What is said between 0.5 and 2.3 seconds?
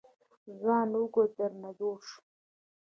ځوان اوږه درنه شوه.